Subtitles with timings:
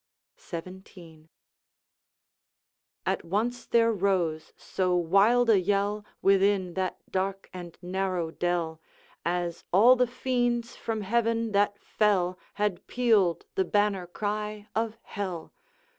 [0.39, 1.29] XVII.
[3.05, 8.81] 'At once there rose so wild a yell Within that dark and narrow dell,
[9.23, 15.53] As all the fiends from heaven that fell Had pealed the banner cry of hell!